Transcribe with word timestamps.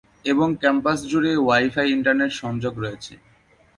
এবং 0.25 0.47
ক্যাম্পাস 0.61 0.99
জুড়ে 1.11 1.31
wifi 1.37 1.87
internet 1.95 2.31
সংযোগ 2.41 2.73
রয়েছে। 2.79 3.13